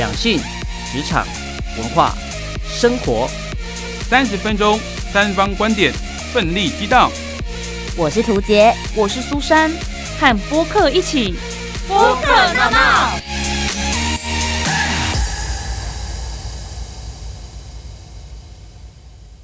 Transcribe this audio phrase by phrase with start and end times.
[0.00, 0.38] 两性、
[0.90, 1.26] 职场、
[1.76, 2.14] 文化、
[2.64, 3.28] 生活，
[4.08, 4.80] 三十分钟，
[5.12, 5.92] 三方观点，
[6.32, 7.10] 奋力激荡。
[7.98, 9.70] 我是涂杰，我是苏珊，
[10.18, 11.34] 和播客一起
[11.86, 13.10] 播客闹闹。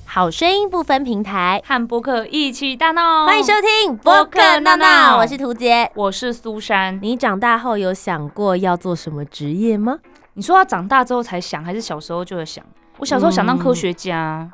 [0.07, 3.27] 好声音不分平台，和播客一起大闹。
[3.27, 6.99] 欢迎收听播客闹闹，我是涂杰，我是苏珊。
[7.03, 9.99] 你长大后有想过要做什么职业吗？
[10.37, 12.63] 你说要长大之后才想，还是小时候就会想？
[12.99, 14.51] 我小时候想当科学家，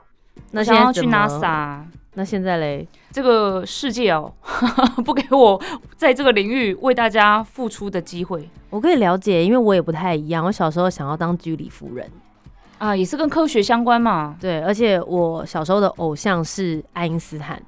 [0.52, 1.80] 那想要去 NASA。
[2.14, 2.86] 那现在嘞？
[3.10, 4.32] 这个世界哦，
[5.04, 5.60] 不给我
[5.96, 10.44] 在这个领域为大家付出的机会我可以了解，因为我也不太一样。
[10.44, 12.08] 我小时候想要当居里夫人，
[12.78, 14.36] 啊，也是跟科学相关嘛。
[14.40, 17.60] 对，而且我小时候的偶像是爱因斯坦，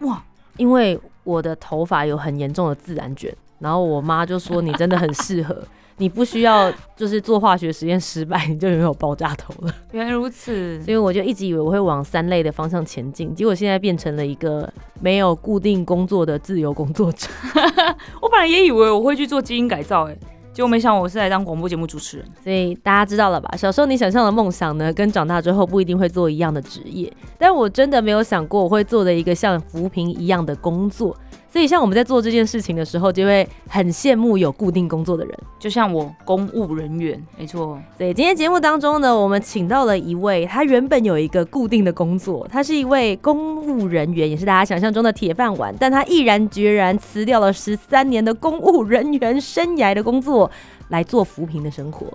[0.00, 0.22] 哇，
[0.56, 5.60] 因为我的头发有很严重的自然卷，然后我妈就说你真的很适合，
[5.98, 9.74] 你不需要就是做化学实验失败， 你就拥有爆炸头了。
[9.92, 10.80] 原来如此。
[10.82, 17.28] 所以我就一直以为我会往三类的方向前进，结果现在变成了一个没有固定工作的自由工作者。
[18.22, 20.16] 我本来也以为我会去做基因改造，哎，
[20.52, 22.26] 结果没想我是来当广播节目主持人。
[22.42, 23.54] 所以大家知道了吧？
[23.56, 27.12] 小时候你想象的梦想呢，跟长大之后不一定会做一样的职业。
[27.36, 31.16] 但我真的没有想过我会做的一个像扶贫一样的工作。
[31.50, 35.38] 所以像我们在做这件事情的时候，就会很羡慕有固定工作的人。
[35.58, 37.80] 就像我公务人员，没错。
[37.96, 50.50] 所以今天节目当中呢，我们请到了一位，他原本有一个固定的工作，他是一位公务人员，也是大家想象中的铁饭碗，但他毅然决然辞掉了十三年的公务人员生涯的工作，
[50.88, 52.06] 来做扶贫的生活。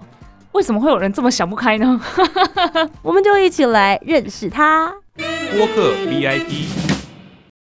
[0.51, 1.99] 为什么会有人这么想不开呢？
[3.01, 4.93] 我们就一起来认识他。
[5.17, 6.67] 播客 VIP，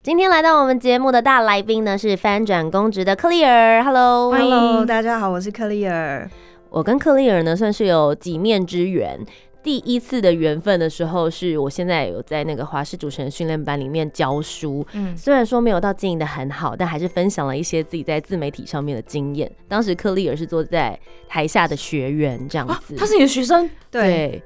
[0.08, 6.32] 今天来到我们节目的大来宾呢是翻转公职的克利尔，Hello，Hello，大家好，我是克利尔。
[6.70, 9.20] 我跟克利尔呢算是有几面之缘。
[9.62, 19.52] 第一次的缘分的时候，是我现在有在那个华视主持人训练班里面教书，嗯，虽然说没有到经营的很好，但还是分享了一些自己在自媒体上面的经验。
[19.68, 20.98] 当时克利尔是坐在
[21.28, 24.44] 台下的学员这样子，他是你的学生，对，对，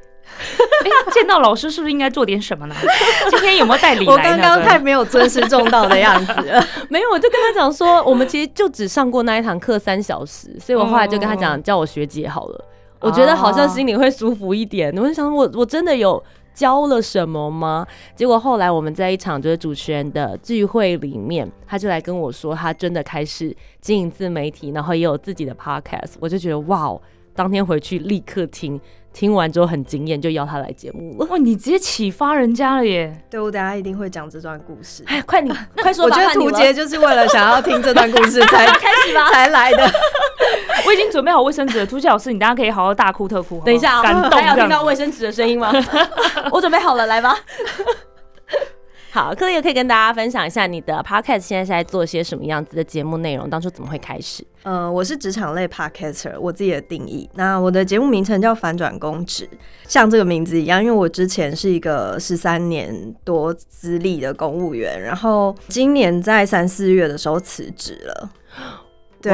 [0.81, 2.75] 哎，见到老师是不是应该做点什么呢？
[3.30, 4.18] 今天有没有带礼我？
[4.18, 6.66] 刚刚太没有尊师重道的样子了。
[6.90, 12.66] 没有，我就跟他讲说，我们其实就只上过那一堂课三小时，所以我后来就跟他讲，叫我学姐好了。
[13.00, 14.96] 我觉得好像心里会舒服一点。
[14.96, 17.84] 我就想，我我真的有教了什么吗？
[18.16, 26.14] 结果后来我们在一场就是主持人的聚会里面，他就来跟我说，他真的开始经营自媒体，然后也有自己的 podcast。
[26.20, 27.02] 我就觉得哇哦，
[27.34, 28.80] 当天回去立刻听，
[29.14, 31.26] 听完之后很惊艳，就邀他来节目了。
[31.28, 33.24] 哇，你直接启发人家了耶！
[33.30, 35.04] 对我等一下一定会讲这段故事。
[35.08, 35.52] 哎，快你
[35.82, 39.92] 快说吧，我觉得图杰就是为了想要听这段故事才开始吧才来的。
[40.88, 43.56] 我已经准备好卫生纸了，朱杰老师，你大家可以好好大哭特哭。
[43.56, 45.72] 好好等一下啊，感动还有听到卫生纸的声音吗？
[46.52, 47.38] 我准备好了，来吧。
[49.14, 53.50] 好，克里也可以跟大家分享一下你的 podcast 现在是在做些什么样子的节目内容？
[53.50, 54.42] 当初怎么会开始？
[54.64, 57.30] 呃，我是职场类 podcaster，我自己的定义。
[57.34, 59.50] 那我的节目名称叫反转公职，
[59.86, 68.30] 像这个名字一样，因为我之前是一个十三年多资历的公务员，然后今年在三四月的时候辞职了。
[69.22, 69.34] 对，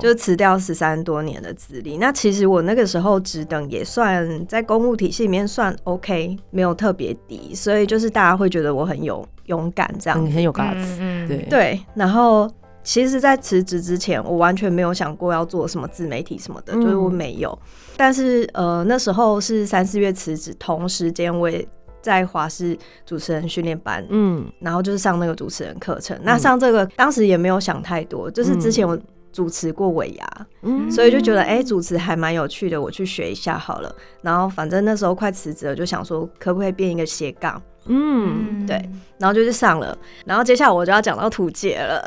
[0.00, 1.96] 就辞掉十三多年的资历。
[1.96, 12.50] 那其实我那个时候职等也算在公务体系里面算 OK，没有特别低，所以就是大家会觉得我很有勇敢这样很有 guts，、嗯对，对，然后
[12.82, 17.58] 其实，在辞职之前，我完全没有想过要做什么自媒体什么的，嗯就是我没有。
[17.96, 21.66] 但是呃，那时候是三四月辞职，同时间我也
[22.02, 22.76] 在华视
[23.06, 26.18] 主持人训练班，嗯，然后就是上那个主持人课程。
[26.22, 28.98] 那上这个当时也没有想太多，就是之前我
[29.34, 30.90] 主持过尾牙，嗯。
[30.90, 33.94] 所以就觉得哎、主持还蛮有趣的，我去学一下好了。
[34.22, 38.80] 然后反正那时候快辞职了，就想说可不可以变一个斜杠，嗯，对
[39.18, 39.98] 然后就去上了。
[40.24, 42.02] 然后接下来我就要讲到图杰了，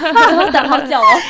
[0.50, 1.20] 等好久哦，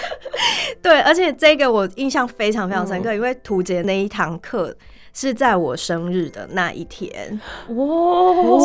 [0.82, 4.74] 对，而且这个我印象非常非常深嗯刻，因为图杰那一堂课。
[5.18, 7.74] 是在我生日的那一天，哇，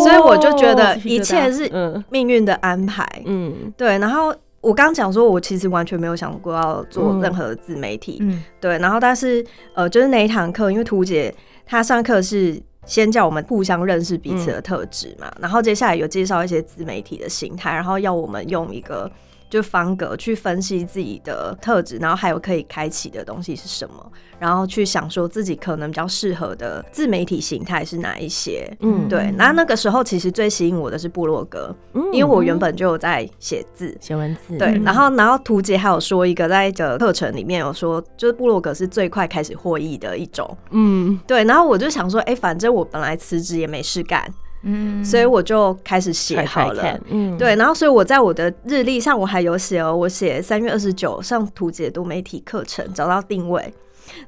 [0.03, 2.03] 所以我就觉得一切是嗯。
[2.09, 3.07] 命运的安排。
[3.25, 3.73] 嗯。
[3.77, 8.77] 对，然后我刚讲说，我其实完全没有想过要做嗯任何的自媒体，嗯对。
[8.77, 11.33] 然后但是呃，就是那一堂课，因为图姐
[11.65, 19.11] 她上课是先叫我们互相认识彼此的特质嘛，然后接下来有介绍一些自媒体的形态，然后要我们用一个。
[19.51, 28.65] 就方格去分析自己的特质，然后还有可以开启的东西是什么，然后去想说自己可能比较适合的自媒体形态是哪一些。
[28.79, 29.09] 嗯。
[29.09, 31.75] 对，那那个时候其实最吸引我的是部落格，
[32.13, 44.25] 因为我原本就有在写字，写文字，对，嗯然后然后图姐还有说一个在一个课程里面有说，就是部落格是最快开始获益的一种，嗯，对，然后我就想说，哎、反正我本来辞职也没事干，
[44.63, 45.03] 嗯。
[45.03, 46.99] 所以我就开始写好了。
[47.09, 53.73] 嗯，对，然后所以我在我的日历上我还有写哦，我写三月二十九上图解多媒体课程找到定位，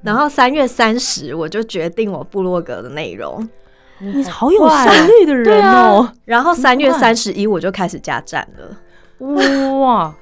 [0.01, 3.47] 然后三月三十我就决定我部落格的内容，
[3.99, 8.77] 你好有快效率的人哦，然后三月三十一我就开始加站了。
[9.79, 10.13] 哇，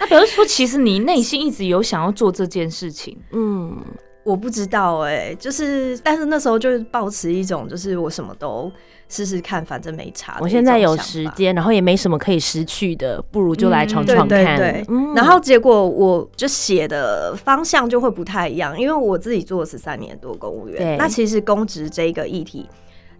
[0.00, 3.16] 那表示说，其实你内心一直有想要做这件事情。
[3.32, 3.76] 嗯，
[4.24, 8.70] 我不知道哎、就是，但是那时候就是抱持一种，就是我什么都
[9.08, 10.38] 试试看，反正没差。
[10.40, 14.56] 我现在有时，间，然后也没什么可以失去的，不如就来闯对闯看。
[14.56, 14.84] 对对。
[14.88, 22.68] 嗯然后结果我就写的方向就会不太一样，因为我自己做了十三年多公务对员，那其实公职这一个议题。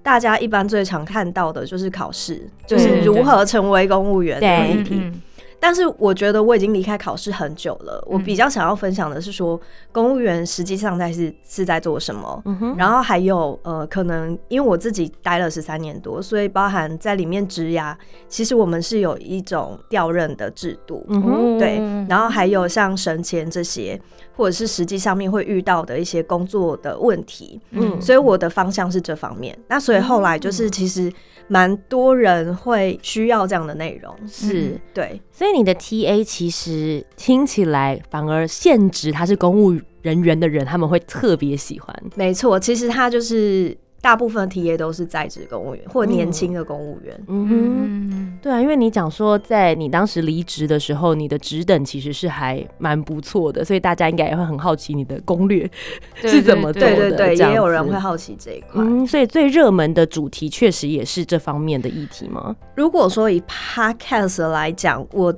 [0.04, 5.00] 大家一般最常看到的就是考试，就是如何成为公务员这个对议题。
[5.02, 5.22] 嗯
[5.62, 8.24] 但是我觉得我已经离开考试很久了，我嗯。
[8.24, 9.60] 比较想要分享的是说，
[9.92, 12.42] 公务员实际上在是是在做什么，
[12.76, 17.94] 然后还有呃，可能因为我自己待了十三年多，所以包含在里面职涯，
[18.28, 21.76] 其实我们是有一种调任的制度，嗯哼，对，
[22.08, 24.00] 然后还有像升迁这些，
[24.36, 28.00] 或者是实际上面会遇到的一些工作的问题，嗯。
[28.02, 29.56] 所以我的方向是这方面。
[29.68, 31.12] 那所以后来就是其实
[31.52, 34.80] 蛮多人会需要这样的内容，是。
[34.94, 41.94] 对，所以你的 TA 其实听起来反而现职他是公务人员的人，他们会特别喜欢。
[42.14, 47.18] 没错，其实他就是大部分 TA 都是在职公务员或年轻的公务员。
[47.28, 55.70] 嗯哼，嗯对啊，因为你讲说在你当时离职的时候，你的职等其实是还蛮不错的，所以大家应该也会很好奇你的攻略
[56.16, 56.96] 是怎么做的。
[56.96, 58.82] 对对对，也有人子会好奇这一块。
[58.82, 62.56] 嗯，所以最热门的主题确实也是这方面的议题吗？
[62.74, 65.32] 如果说以 podcast 来讲，我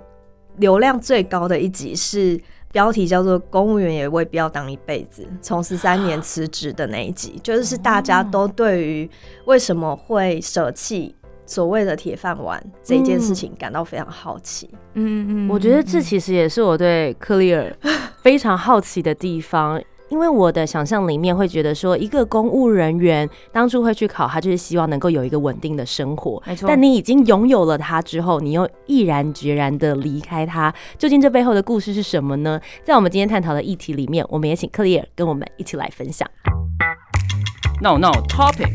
[0.56, 2.40] 流量最高的一集是
[2.74, 9.08] 标题叫做“公务员也未必要当一辈子”，从十三年辞职的那一集，就是大家都对于
[9.44, 11.14] 为什么会舍弃
[11.46, 14.68] 所谓的铁饭碗这件事情感到非常好奇。
[14.94, 17.72] 嗯我觉得这其实也是我对克利尔
[18.22, 19.80] 非常好奇的地方。
[20.10, 26.42] 因为我的想象里面会觉得说，一个公务人员当初会去考，他就是希望能够有一个稳定的生活。
[26.46, 32.60] 没错，但你已经拥有了他之后，你又毅然决然的离开他，究竟这背后的故事是什么呢？
[32.84, 36.28] 在我们今天探讨的议题里面，我们也请克里尔跟我们一起来分享。
[37.80, 38.70] 闹闹 Topic。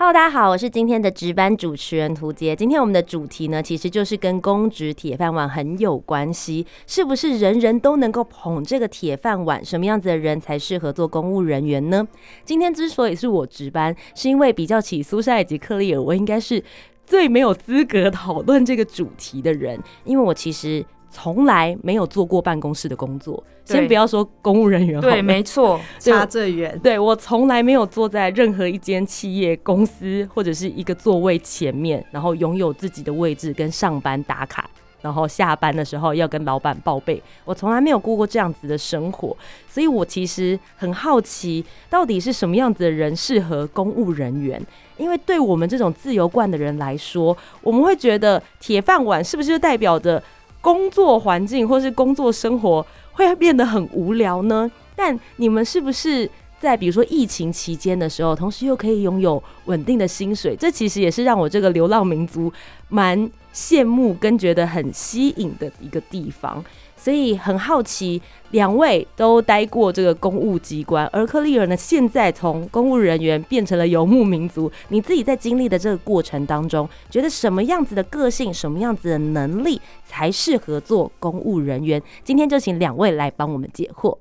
[0.00, 2.54] Hello，大家好，我是今天的值班主持人涂杰。
[2.54, 9.64] 今天我们的主题呢，其实就是跟公职铁饭碗很有关系，是不是人人都能够捧这个铁饭碗？
[9.64, 12.06] 什么样子的人才适合做公务人员呢？
[12.44, 16.62] 今天之所以是我值班，是因为比较起苏珊以及克利尔，我应该是
[17.04, 20.86] 最没有资格讨论这个主题的人，因为我其实。
[21.10, 34.68] 从来没有做过办公室的工作，先不要说公务人员对，没错， 差最远，对我从来没有坐在任何一间企业公司或者是一个座位前面，然后拥有自己的位置跟上班打卡，
[35.00, 37.22] 然后下班的时候要跟老板报备。
[37.44, 39.36] 我从来没有过过这样子的生活，
[39.68, 44.60] 所以我其实很好奇，到底是什么样子的人适合公务人员？
[44.98, 50.20] 因为对我们这种自由惯的人来说，我们会觉得铁饭碗是不是就代表着
[50.68, 54.70] 工作环境或是工作生活会变得很无聊呢？
[54.94, 60.54] 但你们是不是在比如说疫情期间的时候，同时又可以拥有稳定的薪水？
[60.54, 62.52] 这其实也是让我这个流浪民族
[62.90, 66.62] 蛮羡慕跟觉得很吸引的一个地方。
[66.98, 74.70] 所以很好奇，两位都待过这个公务机关，而克利尔呢，现在从公务人员变成了游牧民族。
[74.88, 82.02] 你自己在经历的这个过程当中，觉得什么样子的个性、什么样子的能力才适合做公务人员？
[82.24, 84.18] 今天就请两位来帮我们解惑。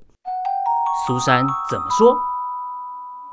[1.07, 2.15] 苏珊怎么说？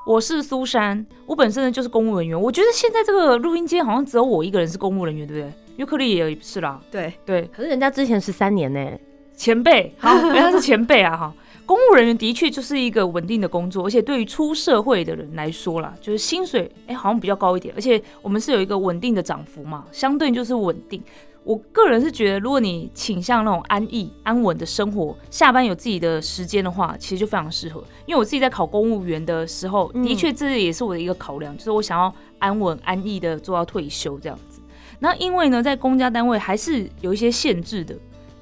[0.07, 2.39] 我是苏珊，我本身呢就是公务人员。
[2.39, 5.53] 我觉得现在这个录音间好像只有我一个人是公务人员，对不对？
[5.77, 8.91] 尤克里也是啦，对，对，可是人家之前是三年呢，
[9.37, 11.35] 前辈， 好，原来是前辈啊，哈。
[11.67, 21.03] 公务人员的确就是一个稳定的工作，而且对于出社会的人来说啦，就是薪水哎好像比较高一点，而且我们是有一个稳定的涨幅嘛，相对就是稳定。
[21.43, 27.83] 我个人是觉得，如果你倾向那种安逸、安稳的生活，下班有自己的时间的话，其实就非常适合。
[28.07, 34.61] 因为我自己在考公务员的时候，的确这也是我的一个考量，就是我想要安稳、安逸的做到退休这样子。
[35.00, 37.95] 那因为呢，在公家单位还是有一些限制的。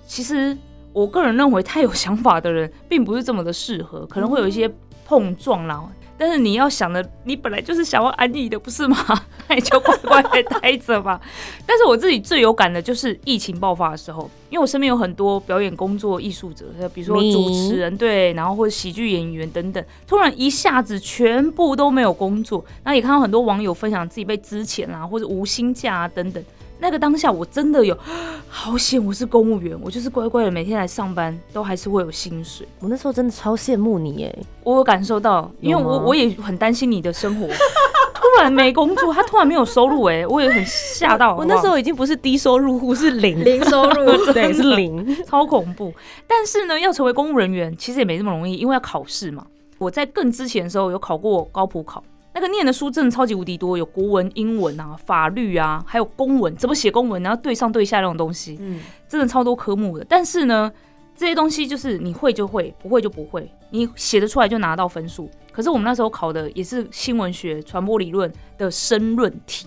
[0.06, 0.56] 其实
[0.92, 4.70] 我个人认为，太有想法的人并不是这么的适合，可能会有一些
[5.06, 5.82] 碰撞啦。
[6.18, 8.96] 但是你要想的，你本来就是想要安逸的，不是吗？
[9.49, 11.20] 那你就乖乖的待着吧。
[11.66, 22.64] 但是我自己最有感的就是疫情爆发的时候，因为我身边有很多表演工作艺术者，比如说主持人对，然后或者喜剧演员等等，突然一下子全部都没有工作。
[22.84, 26.44] 那也看到很多网友分享自己被资遣啊，或者无薪假啊等等。
[26.82, 27.96] 那个当下我真的有
[28.50, 32.66] 好险，我是公务员，我就是乖乖的每天来上班，都还是会有薪水。
[32.80, 37.46] 我那时候真的超羡慕你耶，我有感受到，因为我我也很担心你的生活，
[38.12, 41.36] 突然没工作，他突然没有收入，哎，我也很吓到。
[41.38, 45.94] 我那时候已经不是低收入户，是零零收入， 对，是零，超恐怖。
[46.26, 49.46] 但是呢，要成为公务人员其实也没这么容易，因为要考试嘛。
[49.78, 52.02] 我在更之前的时候有考过高普考。
[52.34, 60.06] 那个念的书真的超级无敌多，有国文、英文啊、法律啊，还有公文，怎么写公文，然后对上对下那种东西，嗯，真的超多科目的。
[60.08, 60.72] 但是呢，
[61.14, 65.30] 这些东西就是你会就会，不会就不会，你写得出来就拿到分数。
[65.52, 69.66] 可是我们那时候考的也是新闻学、传播理论的申论题。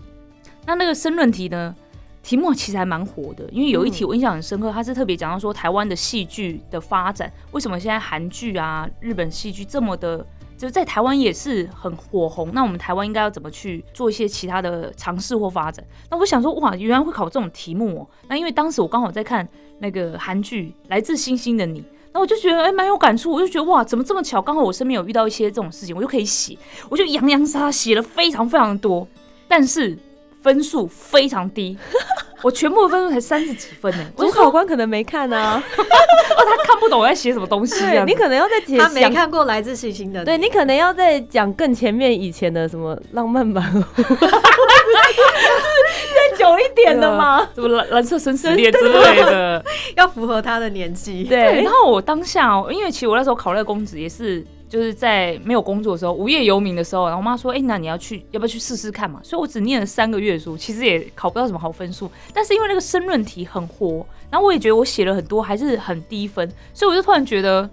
[0.65, 1.75] 那那个申论题呢，
[2.23, 10.25] 题目其实还蛮火的，因为有一题我印象很深刻，它是特别讲到说台湾的戏剧的发展，为什么现在韩剧啊、日本戏剧这么的。
[10.57, 15.85] 就在台湾也是很火红，那我们台湾应该要怎么去做一些其他的尝试或发展？
[16.09, 18.07] 那我想说，哇，原来会考这种题目哦。
[18.27, 19.47] 那因为当时我刚好在看
[19.79, 21.81] 那个韩剧《来自星星的你》，
[22.13, 24.41] 那我就觉得哎蛮有感触，我就觉得哇，怎么这么巧？
[24.41, 26.57] 刚好我身边有遇到一些这种事情，我就可以写，
[26.89, 29.05] 我就洋洋洒洒写了非常非常多，
[29.47, 29.97] 但是
[30.45, 31.75] 分数非常低。
[32.43, 35.81] 我全部的分数才三十几分呢， 主考官可能没看啊， 哦，
[36.37, 38.03] 他看不懂我在写什么东西啊。
[38.05, 43.63] 你可能要在他没看过《来自星星的》，对你可能要再讲更前面以前的什么浪漫版，
[46.13, 47.49] 再久一点的吗？
[47.55, 49.65] 什么蓝蓝色生死恋之类的，
[49.97, 51.23] 要符合他的年纪。
[51.23, 54.45] 对，然后我当下，因为其实我那时候考那个公职也是。
[54.67, 62.09] 就是在没有工作的时候，无业游民的时候，然后我妈说：“哎，那你要去，要不要去试试看嘛？”所以，我只念了三个月书，其实也考不到什么好分数。
[62.33, 67.69] 但是因为那个申论题很活，然后我也觉得我写了很多还是很低分，所以我就突然觉得，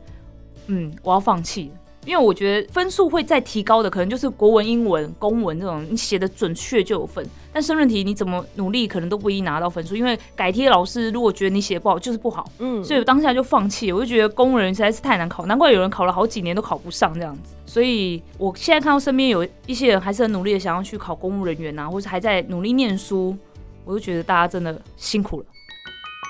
[0.67, 1.71] 嗯，我要放弃。
[2.05, 7.25] 因为我觉得分数会再提高的，可能就是国文、英文、公文这种，你写的准确就有分。
[7.53, 9.95] 但申论题你怎么努力，可能都不一定拿到分数。
[9.95, 12.51] 因为改题老师如果觉得你写的不好，就是不好。
[12.59, 13.93] 嗯，所以我当下就放弃。
[13.93, 17.55] 我就觉得公务员实在是太难考，难怪有人考了好几年都考不上这样子。
[17.67, 23.37] 所以我现在看到身边有一些人还是很努力的想要去考公务人员啊，或是还在努力念书，
[23.85, 25.47] 我就觉得大家真的辛苦了。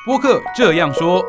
[0.05, 1.23] 播客这样说，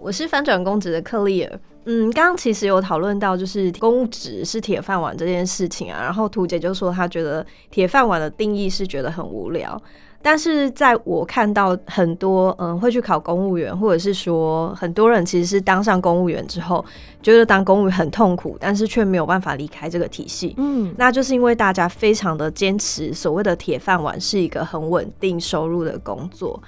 [0.00, 1.60] 我是翻转公职的克利尔。
[1.84, 6.00] 嗯，刚刚其实有讨论到，就是公务纸是铁饭碗这件事情啊。
[6.02, 9.80] 然后图姐就说，她觉得铁饭碗的定义是觉得很无聊。
[10.20, 16.84] 但是在我看到很多嗯会去考公务员，或者是说很多人其实是当上公务员之后，
[17.22, 20.56] 觉得当公务员很痛苦，但是却没有办法离开这个体系。
[20.58, 26.60] 嗯，那就是因为大家非常的坚持所谓的铁饭碗是一个很稳定收入的工作。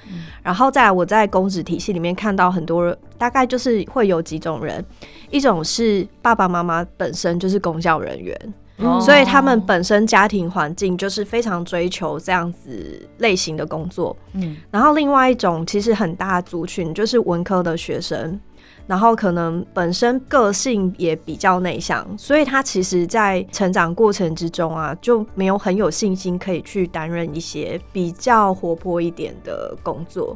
[0.45, 4.83] 然后在我在公职体系里面看到很多，大概就是会有几种人，
[5.31, 8.55] 一种是爸爸妈妈本身就是公教人员。
[8.99, 18.41] 所以他们本身家庭环境就是非常追求这样子类型的工作，嗯，然后另外一种其实很大族群就是文科的学生，
[18.87, 30.35] 然后可能本身个性也比较内向，所以他其实在成长过程之中啊，就没有很有信心可以去担任一些比较活泼一点的工作。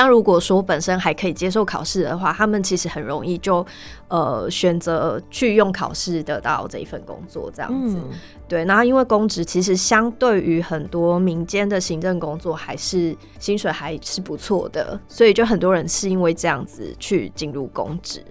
[0.00, 3.66] 但如果说本身还可以接受考试的话，他们其实很容易就
[4.06, 7.98] 呃选择去用考试得到这一份工作，这样子。
[8.46, 18.22] 对，然后因为公职其实相对于很多民间的行政工作，还是薪水还是不错的，所以就很多人是因为这样子去进入公职。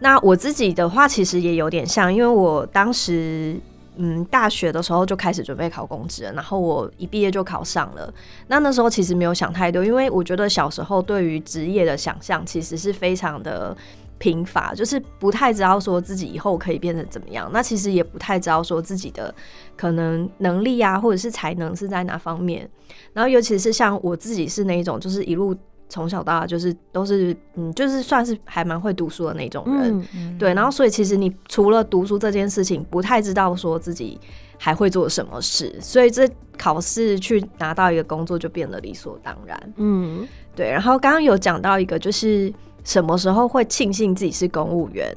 [0.00, 3.58] 那我自己的话，其实也有点像，因为我当时。
[3.96, 8.12] 嗯，大学的时候就开始准备考公职，然后我一毕业就考上了。
[8.48, 13.76] 那那时候其实没有想太多，因为我觉得小时候对于职业的想象其实是非常的
[14.18, 17.50] 贫乏，就是不太知道说自己以后可以变成怎么样。
[17.52, 19.34] 那其实也不太知道说自己的
[19.76, 22.68] 可能能力啊，或者是才能是在哪方面。
[23.12, 25.54] 然后尤其是像我自己是那一种，就是一路
[25.88, 30.06] 从小到大就是都是嗯，就是算是还蛮会读书的那种人。
[30.14, 34.18] 嗯对，然后所以其实你除了读书这件事情，不太知道说自己
[34.58, 36.28] 还会做什么事，所以这
[36.58, 39.72] 考试去拿到一个工作就变得理所当然。
[39.76, 42.52] 嗯对，然后刚刚有讲到一个，就是
[42.82, 45.14] 什么时候会庆幸自己是公务员。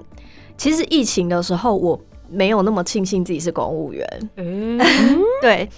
[0.57, 1.97] 其实疫情的时候，我
[2.29, 4.29] 没有那么庆幸自己是公务员。
[4.35, 4.77] 嗯，
[5.41, 5.69] 对，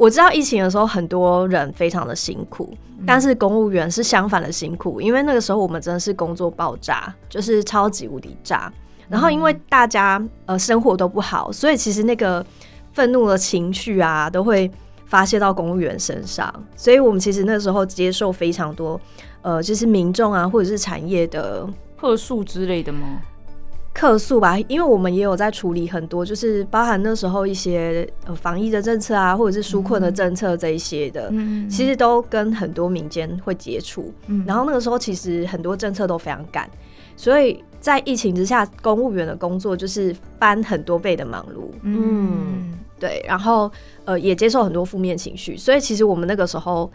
[0.00, 2.72] 我知道疫情的时候很多人非常的辛苦，
[3.06, 8.72] 但是公务员是相反的辛苦，因为那个时候我们真的是工作爆炸，就是超级无敌炸。
[9.10, 12.42] 然后因为大家呃生活都不好，所以其实那个
[12.94, 14.70] 愤怒的情绪啊都会
[15.04, 18.98] 发泄到公务员身上，所以我们其实那时候接受非常多
[19.42, 23.20] 呃就是民众啊或者是产业的客诉之类的吗？
[23.92, 34.12] 客诉吧，因为我们也有在处理很多，就是包含那时候一些呃防疫的政策啊，或者是纾困的政策这一些的，嗯其实都跟很多民间会接触。
[34.28, 36.70] 嗯然后那个时候其实很多政策都非常赶，
[37.16, 41.68] 所以在疫情之下，公务员的工作就是翻很多倍的忙碌。
[41.82, 43.70] 嗯对，然后
[44.04, 46.90] 呃也接受很多负面情绪，所以其实我们那个时候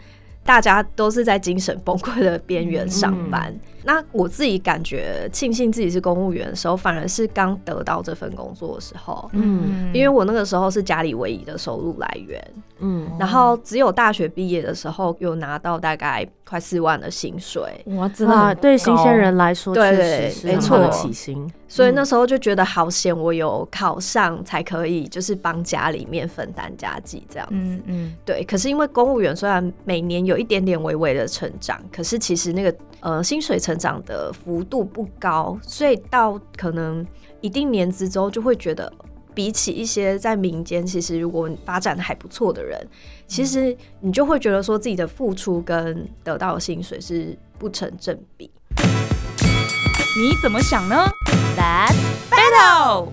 [0.46, 3.54] 大家都是在精神崩溃的边缘上班。
[3.84, 17.62] 那我自己感觉庆幸自己是公务员的时候，反而是刚得到这份工作的时候，嗯因为我那个时候是家里唯一的收入来源，嗯，然后只有大学毕业的时候有拿到大概快四万的薪水。
[17.96, 19.80] 哇，真的哇，很对新鲜人来说，是
[20.44, 21.48] 没很好的错起薪。
[21.76, 27.54] 所以那时候就觉得好险，我有考上才可以，就是帮家里面分担家计这样子。
[27.54, 37.06] 嗯嗯对，可是因为公务员虽然每年有一点点微微的成长，可是其实那个呃薪水成长的幅度不高，所以到可能
[37.42, 38.90] 一定年资之后，就会觉得
[39.34, 42.88] 比起一些在民间，其实如果发展的还不错的人，
[43.26, 48.50] 其实你就会觉得说自己的付出跟得到的薪水是不成正比。
[50.18, 51.04] 你怎么想呢
[51.58, 51.94] ？Let's
[52.30, 53.08] battle。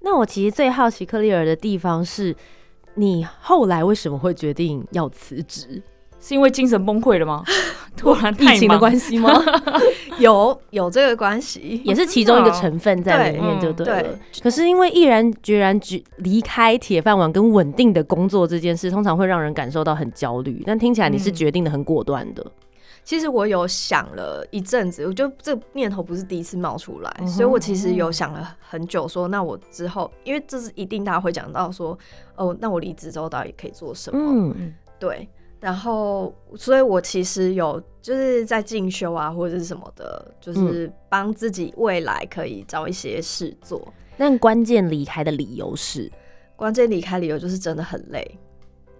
[0.00, 2.36] 那我其实最好奇克利尔的地方是，
[2.96, 5.82] 你后来为什么会决定要辞职？
[6.20, 7.42] 是因为精神崩溃了吗？
[7.96, 9.42] 突然疫情的，关系吗？
[10.20, 14.02] 有有这个关系，也是其中一个成分在里面，就对了。
[14.02, 20.62] 对可是因为毅然决然决离开铁饭碗跟稳定的工作这件事，通常会让人感受到很焦虑。
[20.66, 22.44] 但听起来你是嗯决定的很果断的。
[23.08, 31.98] 其实我有想了一阵子，我就这个念头不是第一次冒出来，嗯所以我其实有想了很久，说那我之后，因为这是一定大家会讲到说，
[32.36, 34.20] 哦，那我离职之后到底可以做什么？
[34.20, 34.74] 嗯。
[34.98, 35.26] 对，
[35.58, 43.80] 然后所以我其实有就是在进修啊或者是什么的，就是帮自己未来可以找一些事做。
[44.18, 46.12] 但关键离开的理由是，
[46.56, 48.38] 关键离开理由就是真的很累，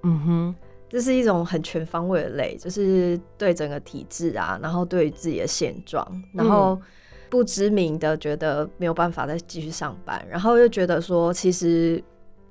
[0.03, 0.55] 嗯哼，
[0.89, 6.81] 这是一种很全方位的累，就是对整个体制啊，然后对于自己的现状，然后
[7.29, 12.03] 不知名的觉得没有办法再继续上班，然后又觉得说，其实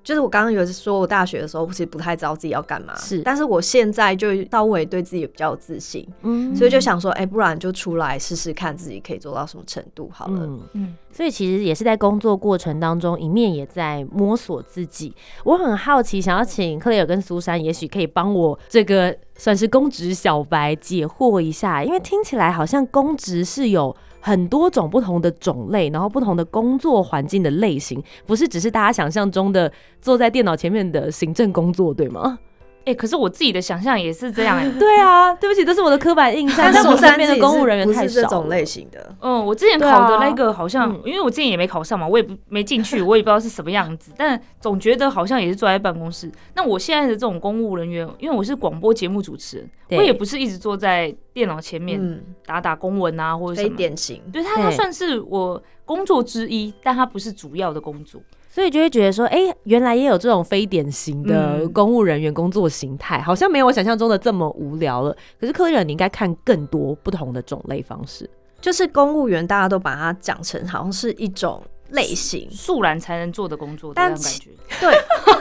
[0.08, 10.40] 就是我刚刚有说，我大学的时候其实不太知道自己要干嘛，是但是我现在就稍微对自己比较有自信，嗯所以就想说，哎、不然就出来试试看自己可以做到什么程度好了。
[10.40, 15.14] 嗯嗯所以其实也是在工作过程当中，一面也在摸索自己。
[15.44, 23.94] 我很好奇，想要请克雷尔跟苏珊，也许可以帮我这个算是公职小白解惑一下，因为听起来好像公职是有。
[24.20, 32.40] 很多种不同的种类，然后不同的工作环境的类型，不是只是大家想象中的坐在电脑前面的行政工作，对吗？
[32.88, 36.58] 哎、可是我自己的想象也是这样哎、 对啊，对不起，这是我的刻板印象。
[36.72, 46.32] 但但是我我身边的公务人员不太少了是这种类型的，嗯，我之前考的啊那个好像，嗯因为我之前也没考上嘛，我也不没进去，我也不知道是什么样子，但总觉得好像也是坐在办公室。
[46.56, 49.58] 那我现在的这种公务人员，因为我是广播节目主持
[49.90, 53.76] 人，我也不是一直坐在电脑前面嗯，打打公文啊或者什非么。
[53.76, 54.22] 典型。
[54.32, 58.22] 对，他，他算是我工作之一，但他不是主要的工作。
[58.50, 65.16] 所以就会觉得说，哎、原来也有这种非典型的嗯公务人员工作形态，好像没有我想象中的这么无聊了。
[65.40, 68.30] 可是科人，你应该看更多不同的种类方式。
[68.60, 74.88] 就是公务员，大家都把它讲成好像是一种类型，素然才能做的工作，这但其样感觉。
[74.88, 74.92] 对，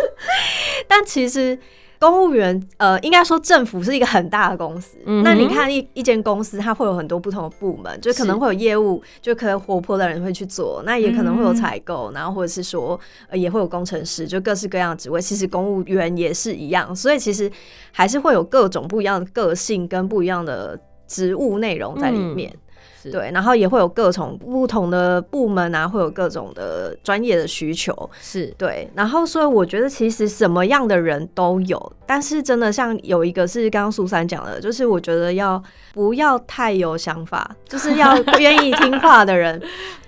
[0.88, 1.58] 但其实
[2.00, 4.96] 公务员，呃，应该说政府是一个很大的公司。
[5.04, 15.20] 嗯那你看一一间公司，它会有很多不同的部门，就可能会有业务，就可能活泼的人会去做，那也可能会有采购，然后或者是说、呃、也会有工程师，就各式各样的职位。
[15.20, 17.52] 其实公务员也是一样，所以其实
[17.92, 22.50] 还是会有各种不一样的个性跟不一样的职务内容在里面。
[22.50, 22.58] 是，
[23.08, 35.62] 对，然后也会有各种不同的部门啊，会有各种的专业的需求，是，对，然后所以我觉得其实什么样的人都有，但是真的像有一个是刚刚苏珊讲的，就是我觉得要
[35.94, 39.60] 不要太有想法，就是要 愿意听话的人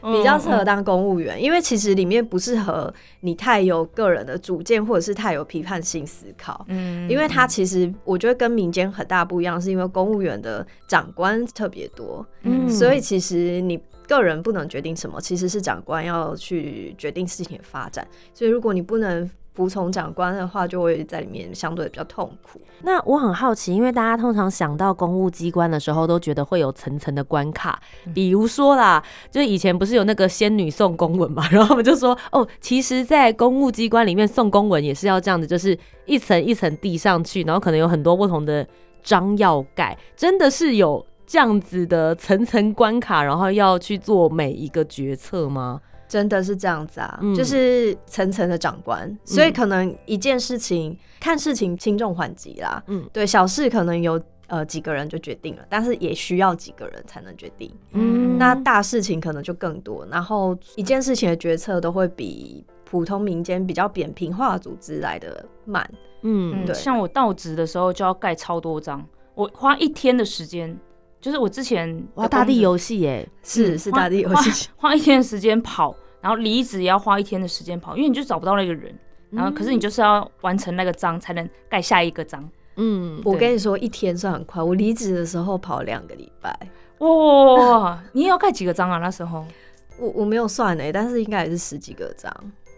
[0.02, 6.66] 比较适合当公务员，因为其实里面不适合你太有个人的主见，或者是太有批判性思考。
[6.68, 18.06] 嗯因为他其实我觉得跟民间很大不一样，是因为公务员的长官特别多，嗯所以其实你个人不能决定什么，其实是长官要去决定事情的发展。
[18.34, 22.60] 所以如果你不能服从长官的话，就会在里面相对比较痛苦。
[22.82, 27.80] 那我很好奇，因为大家通常想到公务机关的时候，都觉得会有层层的关卡，
[28.14, 38.66] 比如说啦，就是以前不是有那个仙女送公文嘛，然后我们就说，哦，其实，在公务机关里面送公文也是要这样子，就是一层一层递上去，然后可能有很多不同的
[39.02, 45.80] 章要盖，真的是有这样子的层层关卡，然后要去做每一个决策吗？
[46.06, 52.84] 真的是这样子啊，嗯就是层层的长官，所以可能一件事情看事情轻重缓急啦。
[52.86, 57.74] 嗯嗯，对，小事可能有呃几个人就决定了，但是也需要几个人才能决定。
[57.92, 65.82] 嗯那大事情可能就更多，然后一件事情的决策都会比普通民间比较扁平化的组织来的慢。
[66.20, 69.02] 嗯嗯，对像我到职的时候就要盖超多章，
[69.34, 70.78] 我花一天的时间，
[71.22, 78.92] 就是我之前的哇，大地游戏耶，是、嗯是大地游戏， 花一天的时间跑，然后离职也要花一天的时间跑，因为你就找不到那个人，
[79.30, 82.46] 然后可是你就是要完成那个章才能盖下一个章。
[82.76, 84.62] 嗯，我跟你说，一天算很快。
[84.62, 86.58] 我离职的时候跑两个礼拜，
[86.98, 88.98] 哇，你也要盖几个章啊？
[88.98, 89.46] 那时候，
[90.00, 92.34] 我我没有算诶、但是应该也是十几个章。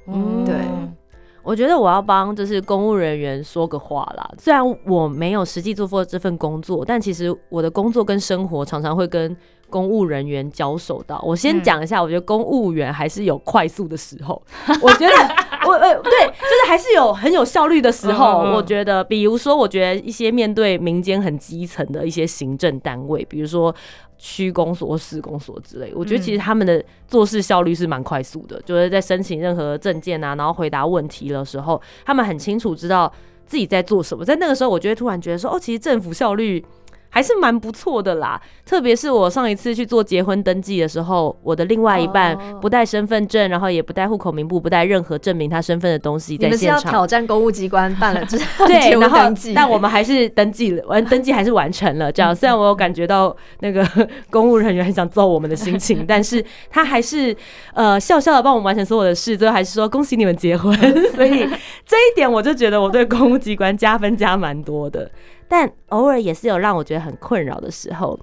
[0.06, 0.54] 嗯对
[1.44, 4.28] 我觉得我要帮就是公务人员说个话啦。
[4.38, 9.36] 虽然我没有实际做过这份工作，但其实我的工作跟生活常常会跟
[9.68, 11.20] 公务人员交手到。
[11.24, 14.40] 我先嗯讲一下，我觉得公务员还是有快速的时候。
[14.80, 15.12] 我觉得
[15.74, 18.38] 我呃对，就是还是有很有效率的时候。
[18.54, 23.74] 我觉得，比如说，我觉得一些面对民间很基层的一些行政单位，比如说。
[24.16, 33.12] 区公所、市公所之类，我觉得其实他们的做事效率是蛮快速的，就是在申请任何证件啊，然后回答问题的时候，他们很清楚知道
[33.44, 34.24] 自己在做什么。
[34.24, 36.64] 在那个时候，我就会突然觉得说，哦，其实政府效率
[37.14, 38.40] 还是蛮不错的啦。
[38.66, 46.82] 特别是我上一次去做结婚登记的时候，我的另外一半哦不带身份证，然后也不带户口名簿，不带任何证明他身份的东西在现场。
[46.82, 49.18] 要挑战公务机关办了之后 对，然后，
[49.54, 52.10] 但我们还是登记了，完登记还是完成了。
[52.10, 53.86] 这样，虽然我有感觉到那个
[54.30, 57.36] 公务人员很想揍我们的心情， 但是他还是
[57.74, 60.74] 呃笑笑的帮我们完成所有的事，最后还是说恭喜你们结婚。
[61.14, 61.46] 所以
[61.86, 65.08] 这一点我就觉得我对公务机关加分加蛮多的，
[65.48, 68.18] 但偶尔也是有让我觉得很困扰的时候。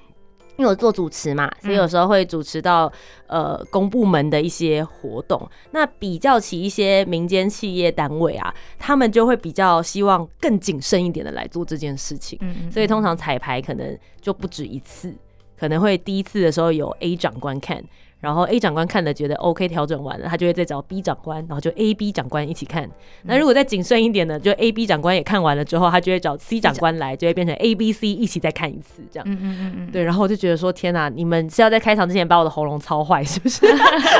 [0.57, 2.91] 因为我做主持嘛，所以有时候会主持到
[3.25, 5.49] 呃公部门的一些活动。
[5.71, 12.37] 那比较起一些民间企业单位啊，他们就会比较希望更谨慎一点的来做这件事情。
[12.41, 15.11] 嗯所以通常彩排可能就不止一次，
[15.57, 17.83] 可能会第一次的时候有 A 长官看，
[18.21, 22.89] 然后 A 长官看了觉得 OK 调整完了，他就会再找 B 长官，然后就 A、B 长官一起看。
[23.23, 29.27] 那如果再谨慎一点呢，就 A、B 长官也看完了之后，他就会找 C 长官来，就会变成 A、B、C 一起再看一次这样。
[29.27, 33.65] 嗯嗯嗯嗯，对，然后我就觉得说，天哪，你们是要在开场之前把我的喉咙操坏， 是不是？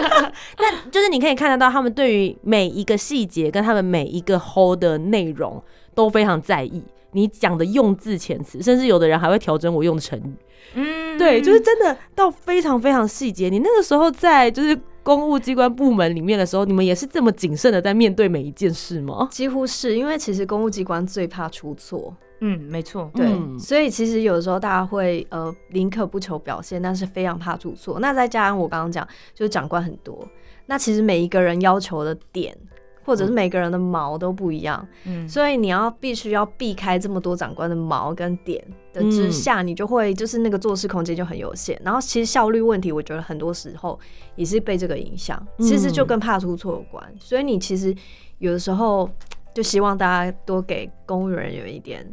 [0.58, 5.62] 那就是你可以看得到，他们对于每一个细节跟他们每一个 hold 的内容
[5.94, 6.84] 都非常在意。
[7.14, 10.34] 你讲的用字遣词，甚至有的人还会调整我用的成语。
[10.76, 13.50] 嗯，对，就是真的到非常非常细节。
[13.50, 19.28] 你那个时候在就是公务机关部门里面的时候，你们也是这么谨慎的在面对每一件事吗？
[19.32, 28.00] 几乎是因为其实公务机关最怕出错，嗯，没错，对，嗯所以其实有的时候大家会呃宁可不求表现，但是非常怕出错。
[28.00, 30.28] 那再加上我刚刚讲，就是长官很多，
[30.68, 32.56] 那其实每一个人要求的点。
[33.04, 41.80] 或者是每个人的毛都不一样，嗯，所以你要必须要避开这么多长官的毛跟点的之下，你就会就是那个做事空间就很有限。
[41.84, 44.00] 然后其实效率问题，我觉得很多时候
[44.36, 47.04] 也是被这个影响，其实就跟怕出错有关。
[47.20, 47.96] 所以你其实
[48.38, 49.10] 有的时候
[49.54, 52.06] 就希望大家多给公务人员一点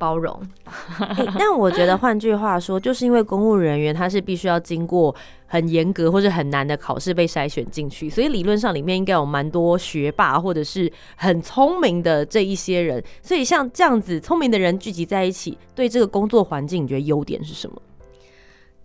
[0.00, 0.34] 包容。
[1.16, 5.14] 欸但我觉得，换句话说，就是因为公务人员他是必须要经过
[5.46, 13.02] 很严格或者很难的考试被筛选进去，所以理论上里面应该有蛮多学霸或者是很聪明的这一些人。
[13.22, 17.80] 所以像这样子聪明的人聚集在一起，对这个工作环境，你觉得优点是什么？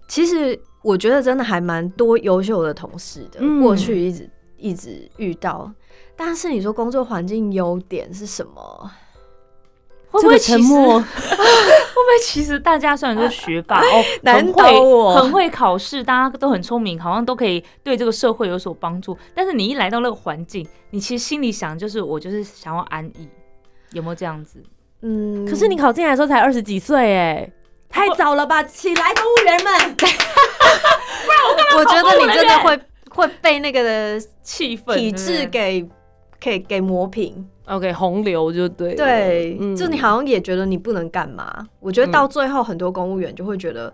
[0.08, 5.72] 其实我觉得真的还蛮多优秀的同事的，嗯过去一直一直遇到。
[6.16, 8.92] 但是你说工作环境优点是什么？
[10.16, 11.00] 会不会沉默？
[11.02, 19.18] 会不会其实大家虽然说学霸 哦，难很会倒我很会考试，大家都很聪明，好像都可以对这个社会有所帮助。
[19.34, 23.28] 但是你一来到那个环境，你其实心里想就是我就是想要安逸，
[23.92, 24.62] 有没有这样子？
[25.02, 27.52] 嗯，可是你考进来的时候才二十几岁，哎，
[27.90, 28.64] 太早了吧？
[28.64, 29.96] 起来，公务员们！
[31.78, 35.88] 我觉得你真的会会被那个的气氛体制给
[36.46, 37.44] 给给磨平。
[37.66, 41.68] OK，洪流就对，对，嗯就你好像也觉得你不能干嘛。
[41.80, 43.92] 我觉得到最后，很多公务员就会觉得，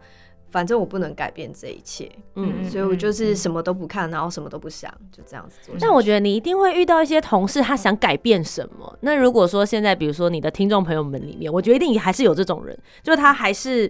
[0.50, 2.70] 反正我不能改变这一切，嗯。
[2.70, 5.74] 所以我就是什么都不看，然后什么都不想，就这样子做。
[5.80, 8.98] 但我觉得你一定会遇到一些同事，他想改变什么。
[9.00, 13.90] 那如果说现在，比如说你的听众朋友们里面，我觉得一定还是有这种人，就是他还是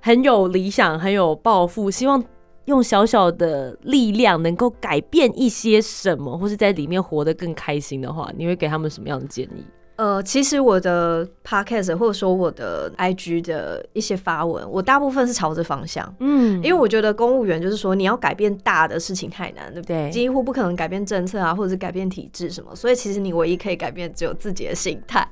[0.00, 2.22] 很有理想、很有抱负，希望
[2.66, 9.64] 用小小的力量能够改变一些什么，或是在里面活得更开心的话，你会给他们什么样的建议？
[9.96, 16.12] 呃，其实我的 podcast 或者说我的 IG 的一些发文，我大部分是朝着方向。
[16.18, 20.08] 嗯，因为我觉得公务员就是说，你要改变大的事情太难，对不对？
[20.08, 22.74] 对几乎不可能改变政策啊，或者是改变体制什么。
[22.74, 25.24] 所以其实你唯一可以改变只有自己的心态。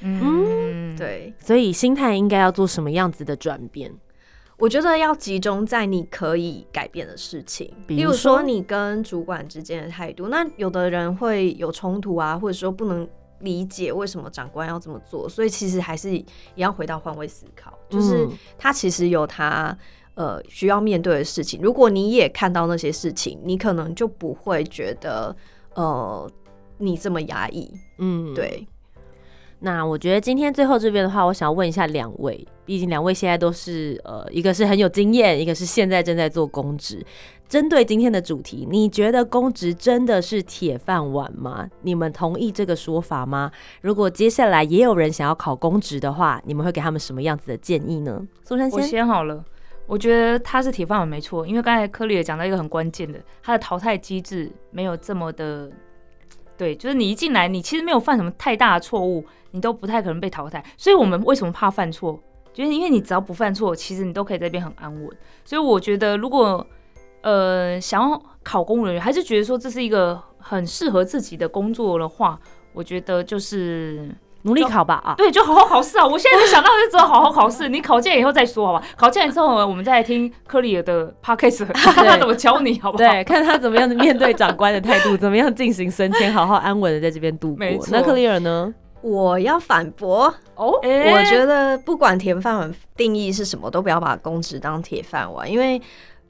[0.00, 3.92] 嗯，对，所以心态应该要做什么样子的转变？
[4.58, 10.28] 我觉得要集中在你可以改变的事情，比如说你跟主管之间的态度。
[10.28, 13.08] 那有的人会有冲突啊，或者说不能
[13.40, 16.24] 理解为什么长官要这么做，所以其实还是也
[16.56, 19.76] 要回到换位思考，就是嗯他其实有他。
[20.16, 25.34] 呃，需要面对的事情，如果你也看到那些事情，你可能就不会觉得
[25.74, 26.30] 呃
[26.78, 27.68] 你这么压抑。
[27.98, 28.64] 嗯，对，
[29.64, 37.02] 那我觉得今天最后这边的话，我想要问一下两位，毕竟两位现在都是呃，一个是很有经验，一个是现在正在做公职。
[37.48, 41.66] 针对今天的主题，你觉得公职真的是铁饭碗吗？
[41.80, 43.50] 你们同意这个说法吗？
[43.80, 48.22] 如果接下来也有人想要考公职的话，你们会给他们什么样子的建议呢？
[48.44, 49.42] 苏珊我，先好了。
[49.86, 55.70] 我觉得他是铁饭碗没错，因为刚才科里也讲到一个很关键的，他的淘汰机制没有这么的，
[56.56, 60.64] 对，就是你一进来，你其实没有犯什么太大的错误，你都不太可能被淘汰。
[60.76, 62.18] 所以我们为什么怕犯错？
[62.52, 65.10] 就是因为你只要不犯错，其实你都可以在这边很安稳。
[65.44, 66.64] 所以我觉得，如果
[67.22, 72.38] 呃想要考公务员，还是觉得说这是一个很适合自己的工作的话，
[72.72, 74.08] 我觉得就是
[74.44, 75.14] 努力考吧啊！
[75.16, 76.06] 对，就好好考试啊！
[76.06, 78.82] 我现在就想到就只有好好考试，你考进来以后再说，好吧？
[78.96, 83.04] 考进来之后，我们再来听科里尔的 podcast， 看他怎么教你，好不好？
[83.10, 88.72] 对， 看他怎么样的面对长官的态度，怎么样进行升迁，好好安稳的在这边度过那克里尔呢？
[89.00, 95.80] 我要反驳，哦，我觉得不管铁饭碗定义是什么，都不要把公职当铁饭碗，因为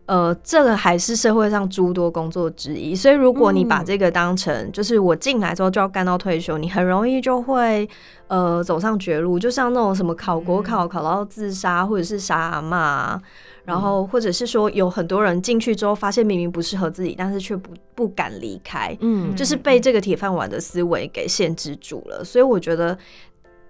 [0.06, 2.94] 呃，这个还是社会上诸多工作之一。
[2.94, 7.88] 所以如果你把这个当成就是我进来之后就要干到退休，你很容易就会
[8.28, 13.22] 呃走上绝路，就像那种什么考国考考到自杀，或者是杀阿嬷啊。
[13.64, 22.22] 然后，或者是说，有很多人进去之后，发现明明不适合自己，但是却不不敢离开，嗯，就是被这个铁饭碗的思维给限制住了。
[22.22, 22.98] 所以我觉得，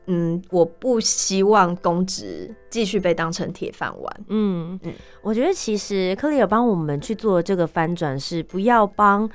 [0.07, 4.17] 嗯，我不希望公职继续被当成铁饭碗。
[4.29, 9.29] 嗯嗯我觉得其实克里尔帮我们去做这个翻转，是不要帮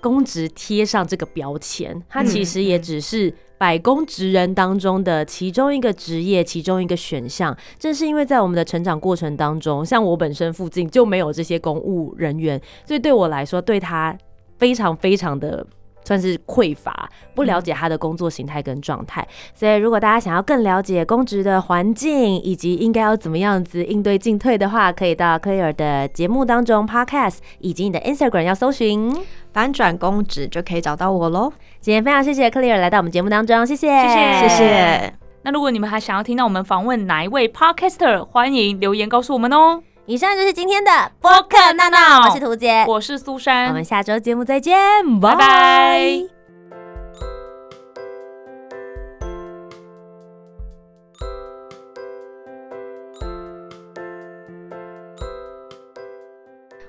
[0.00, 7.56] 公职贴上这个标签，它其实也只是百公职人当中的其中一个职业，其中一个选项。
[7.78, 14.16] 正是因为在我们的成长过程当中，像我本身附近就没有这些公务人员，所以对我来说，对他
[14.58, 15.66] 非常非常的。
[16.06, 29.12] 算是匮乏，不了解他的工作形态跟状态，所以如果大家想要更了解公职的环境以及应该要怎么样子应对进退的话，可以到 Clear 的节目当中 Podcast 以及你的 Instagram 要搜寻。
[29.52, 31.50] 反转公职就可以找到我喽。
[31.80, 35.14] 今天非常谢谢 Clear 来到我们节目当中，谢谢，谢谢谢谢。
[35.44, 39.82] 那如果你们还想要听到我们访问哪一位 podcaster，欢迎留言告诉我们哦。
[40.08, 44.78] 以上就是今天的播客闹闹，我是涂杰，我是苏珊我们，下周节目再见，
[45.20, 46.22] 拜拜拜。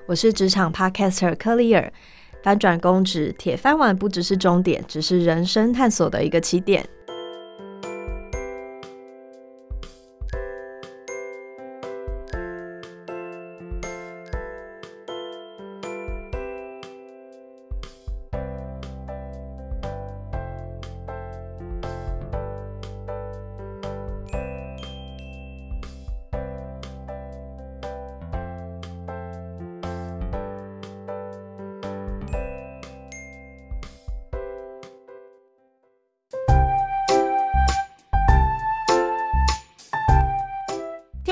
[0.06, 1.92] 我是职场 Podcaster 科里尔。
[2.44, 6.88] 翻转公职，铁饭碗不只是终点，只是人生探索的一个起点。